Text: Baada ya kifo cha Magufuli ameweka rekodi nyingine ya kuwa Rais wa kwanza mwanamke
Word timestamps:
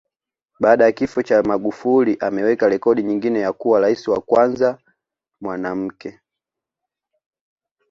Baada 0.59 0.85
ya 0.85 0.91
kifo 0.91 1.23
cha 1.23 1.43
Magufuli 1.43 2.17
ameweka 2.19 2.69
rekodi 2.69 3.03
nyingine 3.03 3.39
ya 3.39 3.53
kuwa 3.53 3.79
Rais 3.79 4.07
wa 4.07 4.21
kwanza 4.21 4.77
mwanamke 5.41 6.19